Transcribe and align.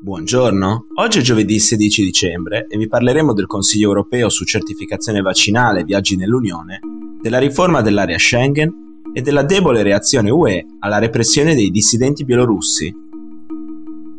Buongiorno, 0.00 0.86
oggi 0.94 1.18
è 1.18 1.22
giovedì 1.22 1.58
16 1.58 2.04
dicembre 2.04 2.68
e 2.68 2.78
vi 2.78 2.86
parleremo 2.86 3.32
del 3.32 3.46
Consiglio 3.46 3.88
europeo 3.88 4.28
su 4.28 4.44
certificazione 4.44 5.20
vaccinale 5.22 5.80
e 5.80 5.84
viaggi 5.84 6.14
nell'Unione, 6.14 6.78
della 7.20 7.40
riforma 7.40 7.80
dell'area 7.80 8.16
Schengen 8.16 9.02
e 9.12 9.20
della 9.22 9.42
debole 9.42 9.82
reazione 9.82 10.30
UE 10.30 10.64
alla 10.78 10.98
repressione 10.98 11.56
dei 11.56 11.70
dissidenti 11.70 12.24
bielorussi. 12.24 12.94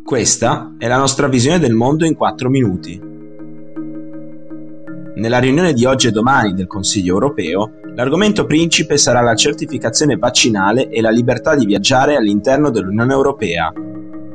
Questa 0.04 0.74
è 0.76 0.86
la 0.86 0.98
nostra 0.98 1.28
visione 1.28 1.58
del 1.58 1.72
mondo 1.72 2.04
in 2.04 2.14
4 2.14 2.50
minuti. 2.50 3.00
Nella 5.14 5.38
riunione 5.38 5.72
di 5.72 5.86
oggi 5.86 6.08
e 6.08 6.10
domani 6.10 6.52
del 6.52 6.66
Consiglio 6.66 7.14
europeo, 7.14 7.80
l'argomento 7.94 8.44
principe 8.44 8.98
sarà 8.98 9.22
la 9.22 9.34
certificazione 9.34 10.16
vaccinale 10.16 10.90
e 10.90 11.00
la 11.00 11.10
libertà 11.10 11.54
di 11.56 11.64
viaggiare 11.64 12.16
all'interno 12.16 12.68
dell'Unione 12.68 13.14
europea, 13.14 13.72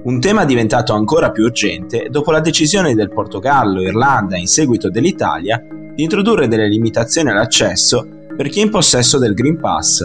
un 0.06 0.20
tema 0.20 0.46
diventato 0.46 0.94
ancora 0.94 1.32
più 1.32 1.46
urgente 1.46 2.10
dopo 2.12 2.32
la 2.32 2.40
decisione 2.40 2.94
del 2.94 3.10
Portogallo 3.10 3.82
e 3.82 3.86
Irlanda 3.86 4.38
in 4.38 4.46
seguito 4.46 4.90
dell'Italia 4.92 5.60
di 5.68 6.04
introdurre 6.04 6.48
delle 6.48 6.68
limitazioni 6.68 7.32
all'accesso 7.32 8.08
per 8.38 8.50
chi 8.50 8.60
è 8.60 8.64
in 8.64 8.70
possesso 8.70 9.18
del 9.18 9.34
Green 9.34 9.60
Pass. 9.60 10.04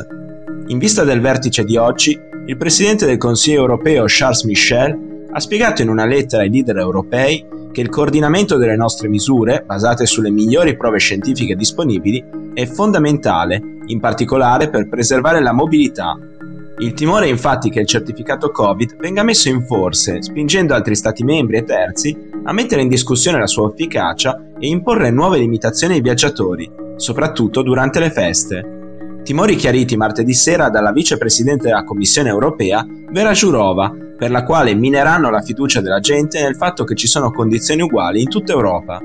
In 0.68 0.78
vista 0.78 1.04
del 1.04 1.20
vertice 1.20 1.64
di 1.64 1.76
oggi, 1.76 2.18
il 2.46 2.56
Presidente 2.56 3.04
del 3.04 3.18
Consiglio 3.18 3.60
europeo 3.60 4.04
Charles 4.06 4.44
Michel 4.44 5.26
ha 5.32 5.38
spiegato 5.38 5.82
in 5.82 5.90
una 5.90 6.06
lettera 6.06 6.42
ai 6.42 6.50
leader 6.50 6.78
europei 6.78 7.46
che 7.70 7.82
il 7.82 7.90
coordinamento 7.90 8.56
delle 8.56 8.76
nostre 8.76 9.08
misure, 9.08 9.62
basate 9.66 10.06
sulle 10.06 10.30
migliori 10.30 10.78
prove 10.78 10.98
scientifiche 10.98 11.54
disponibili, 11.54 12.24
è 12.54 12.64
fondamentale, 12.64 13.60
in 13.86 14.00
particolare 14.00 14.70
per 14.70 14.88
preservare 14.88 15.42
la 15.42 15.52
mobilità 15.52 16.18
il 16.80 16.94
timore 16.94 17.26
è 17.26 17.28
infatti 17.28 17.68
che 17.68 17.80
il 17.80 17.86
certificato 17.86 18.50
Covid 18.50 18.96
venga 18.96 19.22
messo 19.22 19.50
in 19.50 19.66
forse, 19.66 20.22
spingendo 20.22 20.72
altri 20.72 20.94
Stati 20.94 21.22
membri 21.24 21.58
e 21.58 21.64
terzi 21.64 22.16
a 22.44 22.54
mettere 22.54 22.80
in 22.80 22.88
discussione 22.88 23.38
la 23.38 23.46
sua 23.46 23.68
efficacia 23.68 24.52
e 24.58 24.66
imporre 24.66 25.10
nuove 25.10 25.38
limitazioni 25.38 25.94
ai 25.94 26.00
viaggiatori, 26.00 26.70
soprattutto 26.96 27.60
durante 27.60 28.00
le 28.00 28.10
feste. 28.10 28.78
Timori 29.22 29.56
chiariti 29.56 29.98
martedì 29.98 30.32
sera 30.32 30.70
dalla 30.70 30.92
vicepresidente 30.92 31.66
della 31.66 31.84
Commissione 31.84 32.30
europea, 32.30 32.86
Vera 33.10 33.32
Jourova, 33.32 33.92
per 34.16 34.30
la 34.30 34.42
quale 34.44 34.74
mineranno 34.74 35.28
la 35.28 35.42
fiducia 35.42 35.82
della 35.82 36.00
gente 36.00 36.40
nel 36.40 36.56
fatto 36.56 36.84
che 36.84 36.94
ci 36.94 37.06
sono 37.06 37.30
condizioni 37.30 37.82
uguali 37.82 38.22
in 38.22 38.30
tutta 38.30 38.52
Europa. 38.52 39.02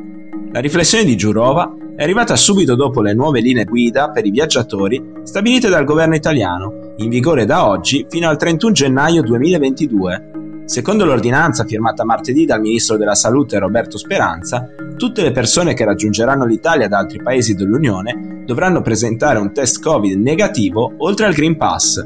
La 0.54 0.60
riflessione 0.62 1.04
di 1.04 1.16
Jourova 1.16 1.76
è 1.98 2.04
arrivata 2.04 2.38
subito 2.38 2.76
dopo 2.76 3.02
le 3.02 3.14
nuove 3.14 3.42
linee 3.42 3.66
guida 3.66 4.12
per 4.12 4.26
i 4.26 4.32
viaggiatori 4.32 5.04
stabilite 5.23 5.67
dal 5.67 5.84
governo 5.84 6.16
italiano 6.16 6.84
in 6.98 7.10
vigore 7.10 7.46
da 7.46 7.68
oggi 7.68 8.06
fino 8.10 8.30
al 8.30 8.38
31 8.38 8.72
gennaio 8.72 9.22
2022. 9.22 10.64
Secondo 10.66 11.06
l'ordinanza 11.06 11.66
firmata 11.66 12.06
martedì 12.06 12.46
dal 12.46 12.62
ministro 12.62 12.98
della 12.98 13.16
Salute 13.16 13.60
Roberto 13.60 13.98
Speranza, 13.98 14.68
tutte 14.96 15.22
le 15.22 15.32
persone 15.32 15.73
che 15.73 15.84
raggiungeranno 15.84 16.46
l'Italia 16.46 16.88
da 16.88 16.98
altri 16.98 17.22
paesi 17.22 17.54
dell'Unione 17.54 18.44
dovranno 18.46 18.82
presentare 18.82 19.40
un 19.40 19.54
test 19.54 19.82
Covid 19.82 20.18
negativo 20.18 20.94
oltre 21.00 21.26
al 21.26 21.34
Green 21.34 21.58
Pass. 21.58 22.02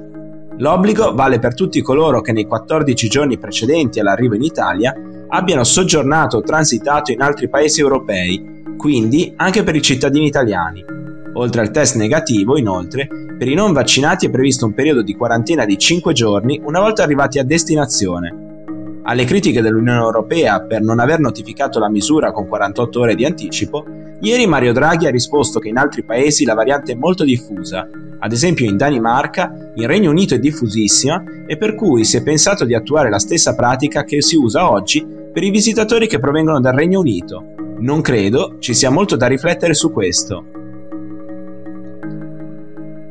L'obbligo 0.58 1.14
vale 1.14 1.40
per 1.40 1.54
tutti 1.54 1.82
coloro 1.82 2.22
che 2.22 2.34
nei 2.34 2.46
14 2.46 3.08
giorni 3.08 3.38
precedenti 3.38 4.00
all'arrivo 4.00 4.36
in 4.36 4.44
Italia 4.44 4.94
abbiano 5.30 5.64
soggiornato 5.64 6.38
o 6.38 6.42
transitato 6.42 7.12
in 7.12 7.22
altri 7.22 7.48
paesi 7.48 7.80
europei, 7.80 8.64
quindi 8.76 9.32
anche 9.38 9.64
per 9.64 9.76
i 9.76 9.82
cittadini 9.82 10.26
italiani. 10.26 10.99
Oltre 11.40 11.62
al 11.62 11.72
test 11.72 11.96
negativo, 11.96 12.58
inoltre, 12.58 13.08
per 13.38 13.48
i 13.48 13.54
non 13.54 13.72
vaccinati 13.72 14.26
è 14.26 14.30
previsto 14.30 14.66
un 14.66 14.74
periodo 14.74 15.02
di 15.02 15.16
quarantena 15.16 15.64
di 15.64 15.78
5 15.78 16.12
giorni 16.12 16.60
una 16.66 16.82
volta 16.82 17.02
arrivati 17.02 17.40
a 17.40 17.46
destinazione. 17.46 19.00
Alle 19.04 19.24
critiche 19.24 19.62
dell'Unione 19.62 20.02
Europea 20.02 20.60
per 20.60 20.82
non 20.82 21.00
aver 21.00 21.20
notificato 21.20 21.80
la 21.80 21.90
misura 21.90 22.34
con 22.34 22.46
48 22.46 23.00
ore 23.00 23.16
di 23.16 23.24
anticipo, 23.24 23.86
ieri 24.20 24.48
Mario 24.48 24.74
Draghi 24.74 25.08
ha 25.08 25.12
risposto 25.12 25.60
che 25.60 25.70
in 25.70 25.78
altri 25.78 26.04
paesi 26.04 26.44
la 26.44 26.56
variante 26.56 26.92
è 26.92 26.96
molto 26.96 27.24
diffusa, 27.24 27.88
ad 28.20 28.34
esempio 28.34 28.66
in 28.66 28.76
Danimarca, 28.76 29.72
in 29.76 29.88
Regno 29.88 30.10
Unito 30.12 30.36
è 30.36 30.40
diffusissima 30.40 31.24
e 31.48 31.56
per 31.56 31.74
cui 31.74 32.04
si 32.04 32.18
è 32.18 32.22
pensato 32.22 32.66
di 32.66 32.76
attuare 32.76 33.10
la 33.10 33.18
stessa 33.18 33.56
pratica 33.56 34.04
che 34.04 34.22
si 34.22 34.36
usa 34.36 34.70
oggi 34.70 35.08
per 35.32 35.42
i 35.42 35.52
visitatori 35.52 36.06
che 36.06 36.20
provengono 36.20 36.60
dal 36.60 36.76
Regno 36.76 37.00
Unito. 37.00 37.46
Non 37.78 38.02
credo 38.02 38.58
ci 38.60 38.74
sia 38.74 38.90
molto 38.90 39.16
da 39.16 39.28
riflettere 39.28 39.74
su 39.74 39.90
questo. 39.94 40.59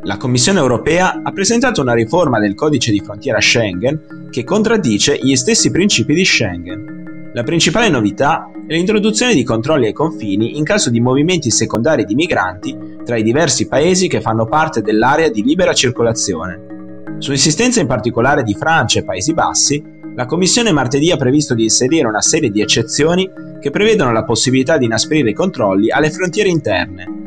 La 0.09 0.17
Commissione 0.17 0.59
europea 0.59 1.21
ha 1.23 1.33
presentato 1.33 1.83
una 1.83 1.93
riforma 1.93 2.41
del 2.41 2.55
codice 2.55 2.91
di 2.91 3.01
frontiera 3.01 3.43
Schengen 3.43 4.29
che 4.31 4.43
contraddice 4.43 5.19
gli 5.21 5.37
stessi 5.37 5.71
principi 5.71 6.15
di 6.15 6.25
Schengen. 6.25 7.31
La 7.35 7.43
principale 7.43 7.91
novità 7.91 8.51
è 8.67 8.73
l'introduzione 8.73 9.35
di 9.35 9.45
controlli 9.45 9.85
ai 9.85 9.93
confini 9.93 10.57
in 10.57 10.65
caso 10.65 10.89
di 10.89 11.03
movimenti 11.03 11.51
secondari 11.51 12.07
di 12.07 12.15
migranti 12.15 12.75
tra 13.05 13.19
i 13.19 13.23
diversi 13.23 13.69
paesi 13.69 14.09
che 14.09 14.23
fanno 14.23 14.47
parte 14.47 14.81
dell'area 14.81 15.29
di 15.29 15.43
libera 15.43 15.75
circolazione. 15.75 17.05
Su 17.19 17.33
insistenza 17.33 17.83
in 17.83 17.87
particolare 17.87 18.43
di 18.43 18.55
Francia 18.55 19.01
e 19.01 19.05
Paesi 19.05 19.35
Bassi, 19.35 19.85
la 20.15 20.25
Commissione 20.25 20.73
martedì 20.73 21.11
ha 21.11 21.19
previsto 21.19 21.53
di 21.53 21.65
inserire 21.65 22.09
una 22.09 22.23
serie 22.23 22.49
di 22.49 22.63
eccezioni 22.63 23.31
che 23.61 23.69
prevedono 23.69 24.13
la 24.13 24.25
possibilità 24.25 24.79
di 24.79 24.87
inasprire 24.87 25.29
i 25.29 25.35
controlli 25.35 25.91
alle 25.91 26.11
frontiere 26.11 26.49
interne, 26.49 27.18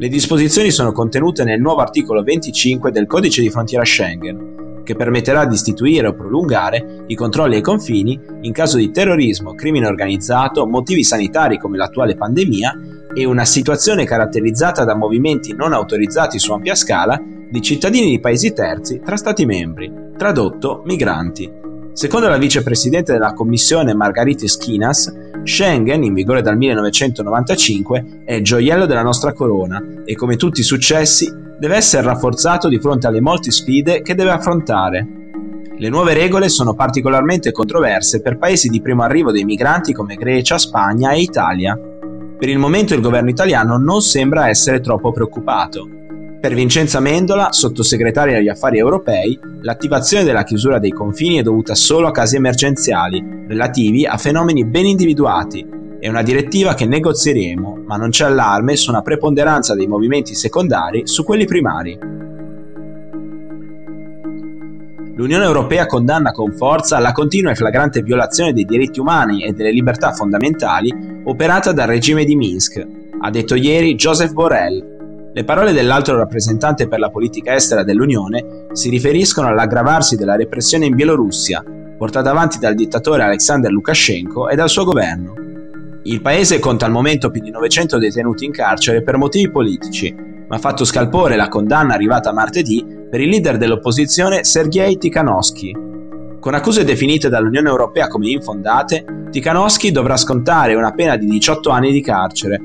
le 0.00 0.08
disposizioni 0.08 0.70
sono 0.70 0.92
contenute 0.92 1.44
nel 1.44 1.60
nuovo 1.60 1.82
articolo 1.82 2.22
25 2.22 2.90
del 2.90 3.06
Codice 3.06 3.42
di 3.42 3.50
frontiera 3.50 3.84
Schengen, 3.84 4.82
che 4.82 4.94
permetterà 4.94 5.44
di 5.44 5.54
istituire 5.54 6.06
o 6.06 6.14
prolungare 6.14 7.04
i 7.08 7.14
controlli 7.14 7.56
ai 7.56 7.60
confini 7.60 8.18
in 8.40 8.50
caso 8.50 8.78
di 8.78 8.90
terrorismo, 8.90 9.54
crimine 9.54 9.86
organizzato, 9.86 10.66
motivi 10.66 11.04
sanitari 11.04 11.58
come 11.58 11.76
l'attuale 11.76 12.16
pandemia 12.16 12.78
e 13.14 13.26
una 13.26 13.44
situazione 13.44 14.06
caratterizzata 14.06 14.84
da 14.84 14.96
movimenti 14.96 15.52
non 15.52 15.74
autorizzati 15.74 16.38
su 16.38 16.50
ampia 16.52 16.74
scala 16.74 17.20
di 17.50 17.60
cittadini 17.60 18.08
di 18.08 18.20
paesi 18.20 18.54
terzi 18.54 19.02
tra 19.04 19.18
Stati 19.18 19.44
membri, 19.44 19.92
tradotto 20.16 20.80
migranti. 20.86 21.69
Secondo 21.92 22.28
la 22.28 22.38
vicepresidente 22.38 23.12
della 23.12 23.34
Commissione 23.34 23.94
Margarita 23.94 24.46
Schinas, 24.46 25.12
Schengen, 25.42 26.04
in 26.04 26.14
vigore 26.14 26.40
dal 26.40 26.56
1995, 26.56 28.22
è 28.24 28.34
il 28.34 28.44
gioiello 28.44 28.86
della 28.86 29.02
nostra 29.02 29.32
corona 29.32 29.82
e 30.04 30.14
come 30.14 30.36
tutti 30.36 30.60
i 30.60 30.64
successi 30.64 31.28
deve 31.58 31.76
essere 31.76 32.06
rafforzato 32.06 32.68
di 32.68 32.78
fronte 32.78 33.08
alle 33.08 33.20
molte 33.20 33.50
sfide 33.50 34.02
che 34.02 34.14
deve 34.14 34.30
affrontare. 34.30 35.06
Le 35.76 35.88
nuove 35.88 36.14
regole 36.14 36.48
sono 36.48 36.74
particolarmente 36.74 37.52
controverse 37.52 38.22
per 38.22 38.38
paesi 38.38 38.68
di 38.68 38.80
primo 38.80 39.02
arrivo 39.02 39.32
dei 39.32 39.44
migranti 39.44 39.92
come 39.92 40.14
Grecia, 40.14 40.58
Spagna 40.58 41.10
e 41.10 41.20
Italia. 41.20 41.76
Per 42.38 42.48
il 42.48 42.58
momento 42.58 42.94
il 42.94 43.00
governo 43.00 43.30
italiano 43.30 43.78
non 43.78 44.00
sembra 44.00 44.48
essere 44.48 44.80
troppo 44.80 45.10
preoccupato. 45.10 45.99
Per 46.40 46.54
Vincenza 46.54 47.00
Mendola, 47.00 47.52
sottosegretaria 47.52 48.38
agli 48.38 48.48
affari 48.48 48.78
europei, 48.78 49.38
l'attivazione 49.60 50.24
della 50.24 50.42
chiusura 50.42 50.78
dei 50.78 50.90
confini 50.90 51.36
è 51.36 51.42
dovuta 51.42 51.74
solo 51.74 52.06
a 52.06 52.12
casi 52.12 52.36
emergenziali, 52.36 53.44
relativi 53.46 54.06
a 54.06 54.16
fenomeni 54.16 54.64
ben 54.64 54.86
individuati. 54.86 55.68
È 56.00 56.08
una 56.08 56.22
direttiva 56.22 56.72
che 56.72 56.86
negozieremo, 56.86 57.82
ma 57.84 57.96
non 57.96 58.08
c'è 58.08 58.24
allarme 58.24 58.76
su 58.76 58.88
una 58.88 59.02
preponderanza 59.02 59.74
dei 59.74 59.86
movimenti 59.86 60.34
secondari 60.34 61.06
su 61.06 61.24
quelli 61.24 61.44
primari. 61.44 61.98
L'Unione 65.16 65.44
Europea 65.44 65.84
condanna 65.84 66.32
con 66.32 66.52
forza 66.52 66.98
la 67.00 67.12
continua 67.12 67.50
e 67.50 67.54
flagrante 67.54 68.00
violazione 68.00 68.54
dei 68.54 68.64
diritti 68.64 68.98
umani 68.98 69.44
e 69.44 69.52
delle 69.52 69.72
libertà 69.72 70.12
fondamentali 70.12 71.20
operata 71.24 71.72
dal 71.72 71.88
regime 71.88 72.24
di 72.24 72.34
Minsk, 72.34 72.82
ha 73.20 73.28
detto 73.28 73.54
ieri 73.54 73.94
Joseph 73.94 74.32
Borrell, 74.32 74.89
le 75.32 75.44
parole 75.44 75.72
dell'altro 75.72 76.16
rappresentante 76.16 76.88
per 76.88 76.98
la 76.98 77.08
politica 77.08 77.54
estera 77.54 77.84
dell'Unione 77.84 78.66
si 78.72 78.88
riferiscono 78.88 79.46
all'aggravarsi 79.46 80.16
della 80.16 80.34
repressione 80.34 80.86
in 80.86 80.96
Bielorussia, 80.96 81.62
portata 81.96 82.30
avanti 82.30 82.58
dal 82.58 82.74
dittatore 82.74 83.22
Alexander 83.22 83.70
Lukashenko 83.70 84.48
e 84.48 84.56
dal 84.56 84.68
suo 84.68 84.82
governo. 84.82 85.34
Il 86.02 86.20
paese 86.20 86.58
conta 86.58 86.86
al 86.86 86.90
momento 86.90 87.30
più 87.30 87.40
di 87.40 87.50
900 87.50 87.98
detenuti 87.98 88.44
in 88.44 88.50
carcere 88.50 89.02
per 89.02 89.18
motivi 89.18 89.48
politici, 89.50 90.12
ma 90.12 90.56
ha 90.56 90.58
fatto 90.58 90.84
scalpore 90.84 91.36
la 91.36 91.48
condanna 91.48 91.94
arrivata 91.94 92.32
martedì 92.32 92.84
per 93.08 93.20
il 93.20 93.28
leader 93.28 93.56
dell'opposizione 93.56 94.42
Sergei 94.42 94.98
Tikhanovsky. 94.98 95.72
Con 96.40 96.54
accuse 96.54 96.82
definite 96.82 97.28
dall'Unione 97.28 97.68
Europea 97.68 98.08
come 98.08 98.30
infondate, 98.30 99.04
Tikhanovsky 99.30 99.92
dovrà 99.92 100.16
scontare 100.16 100.74
una 100.74 100.90
pena 100.90 101.16
di 101.16 101.26
18 101.26 101.70
anni 101.70 101.92
di 101.92 102.00
carcere, 102.00 102.60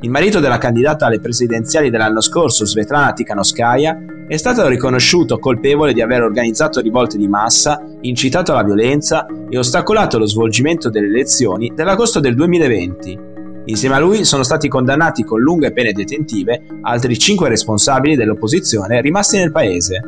il 0.00 0.10
marito 0.10 0.40
della 0.40 0.58
candidata 0.58 1.06
alle 1.06 1.20
presidenziali 1.20 1.88
dell'anno 1.88 2.20
scorso, 2.20 2.66
Svetlana 2.66 3.14
Tikhanovskaya, 3.14 3.96
è 4.28 4.36
stato 4.36 4.66
riconosciuto 4.68 5.38
colpevole 5.38 5.94
di 5.94 6.02
aver 6.02 6.22
organizzato 6.22 6.80
rivolte 6.80 7.16
di 7.16 7.28
massa, 7.28 7.82
incitato 8.02 8.52
alla 8.52 8.62
violenza 8.62 9.26
e 9.48 9.56
ostacolato 9.56 10.18
lo 10.18 10.26
svolgimento 10.26 10.90
delle 10.90 11.06
elezioni 11.06 11.72
dell'agosto 11.74 12.20
del 12.20 12.34
2020. 12.34 13.18
Insieme 13.66 13.94
a 13.94 13.98
lui 13.98 14.24
sono 14.24 14.42
stati 14.42 14.68
condannati 14.68 15.24
con 15.24 15.40
lunghe 15.40 15.72
pene 15.72 15.92
detentive 15.92 16.62
altri 16.82 17.18
cinque 17.18 17.48
responsabili 17.48 18.16
dell'opposizione 18.16 19.00
rimasti 19.00 19.38
nel 19.38 19.50
paese. 19.50 20.00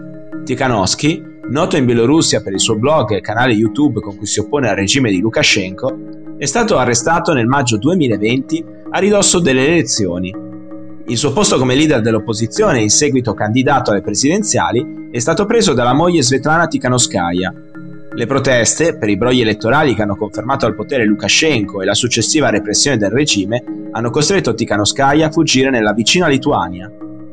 Tikhanovsky, 0.45 1.23
noto 1.49 1.77
in 1.77 1.87
Bielorussia 1.87 2.43
per 2.43 2.53
il 2.53 2.61
suo 2.61 2.77
blog 2.77 3.13
e 3.13 3.21
canale 3.21 3.53
YouTube 3.53 4.01
con 4.01 4.17
cui 4.17 4.27
si 4.27 4.41
oppone 4.41 4.69
al 4.69 4.77
regime 4.77 5.11
di 5.11 5.21
Lukashenko, 5.21 5.99
è 6.39 6.45
stato 6.45 6.79
arrestato 6.79 7.33
nel 7.33 7.49
maggio 7.49 7.79
2020 7.79 8.65
a 8.91 9.01
ridosso 9.01 9.41
delle 9.41 9.67
elezioni. 9.67 10.33
Il 11.07 11.17
suo 11.17 11.33
posto 11.33 11.59
come 11.59 11.75
leader 11.75 12.01
dell'opposizione 12.01 12.81
in 12.81 12.91
seguito 12.91 13.35
candidato 13.35 13.91
alle 13.91 14.03
presidenziali 14.03 15.09
è 15.11 15.19
stato 15.19 15.47
preso 15.47 15.73
dalla 15.73 15.95
moglie 15.95 16.23
Svetlana 16.23 16.69
Tikhanovskaya. 16.69 17.53
Le 18.15 18.27
proteste, 18.27 18.97
per 18.97 19.09
i 19.09 19.17
brogli 19.17 19.41
elettorali 19.41 19.97
che 19.97 20.03
hanno 20.03 20.15
confermato 20.15 20.65
al 20.65 20.77
potere 20.77 21.05
Lukashenko 21.05 21.83
e 21.83 21.85
la 21.85 21.95
successiva 21.95 22.51
repressione 22.51 22.99
del 22.99 23.11
regime, 23.11 23.65
hanno 23.91 24.11
costretto 24.11 24.55
Tikhanovskaya 24.55 25.27
a 25.27 25.33
fuggire 25.33 25.71
nella 25.71 25.93
vicina 25.93 26.29
Lituania. 26.29 26.89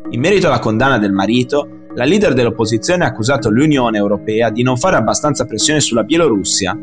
In 0.09 0.19
merito 0.19 0.47
alla 0.47 0.59
condanna 0.59 0.97
del 0.97 1.11
marito, 1.11 1.83
la 1.93 2.05
leader 2.05 2.33
dell'opposizione 2.33 3.03
ha 3.03 3.09
accusato 3.09 3.51
l'Unione 3.51 3.99
Europea 3.99 4.49
di 4.49 4.63
non 4.63 4.77
fare 4.77 4.95
abbastanza 4.95 5.45
pressione 5.45 5.79
sulla 5.79 6.03
Bielorussia 6.03 6.75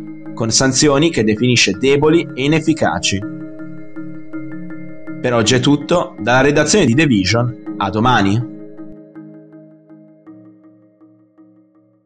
con 0.43 0.50
sanzioni 0.50 1.09
che 1.09 1.23
definisce 1.23 1.79
deboli 1.79 2.29
e 2.35 2.43
inefficaci. 2.43 3.21
Per 5.21 5.35
oggi 5.35 5.55
è 5.55 5.61
tutto, 5.61 6.17
dalla 6.19 6.41
redazione 6.41 6.85
di 6.85 6.97
The 6.97 7.06
Vision, 7.06 7.77
a 7.77 7.89
domani. 7.91 8.51